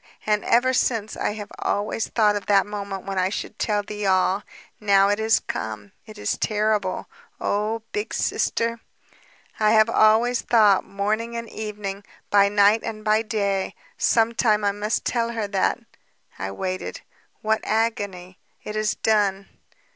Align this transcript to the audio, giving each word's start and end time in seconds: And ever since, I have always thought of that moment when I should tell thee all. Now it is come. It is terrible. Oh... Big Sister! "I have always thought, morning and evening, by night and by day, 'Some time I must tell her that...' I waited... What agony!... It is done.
And 0.25 0.43
ever 0.43 0.73
since, 0.73 1.15
I 1.15 1.33
have 1.35 1.51
always 1.59 2.07
thought 2.07 2.35
of 2.35 2.47
that 2.47 2.65
moment 2.65 3.05
when 3.05 3.19
I 3.19 3.29
should 3.29 3.59
tell 3.59 3.83
thee 3.83 4.07
all. 4.07 4.41
Now 4.79 5.09
it 5.09 5.19
is 5.19 5.39
come. 5.39 5.91
It 6.07 6.17
is 6.17 6.39
terrible. 6.39 7.07
Oh... 7.39 7.83
Big 7.91 8.11
Sister! 8.11 8.79
"I 9.59 9.73
have 9.73 9.91
always 9.91 10.41
thought, 10.41 10.83
morning 10.85 11.37
and 11.37 11.47
evening, 11.47 12.03
by 12.31 12.49
night 12.49 12.81
and 12.81 13.03
by 13.05 13.21
day, 13.21 13.75
'Some 13.95 14.33
time 14.33 14.65
I 14.65 14.71
must 14.71 15.05
tell 15.05 15.33
her 15.33 15.47
that...' 15.49 15.77
I 16.39 16.49
waited... 16.49 17.01
What 17.43 17.61
agony!... 17.63 18.39
It 18.63 18.75
is 18.75 18.95
done. 18.95 19.49